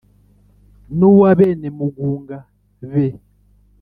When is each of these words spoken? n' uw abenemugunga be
n' 0.97 1.05
uw 1.09 1.19
abenemugunga 1.31 2.37
be 2.91 3.07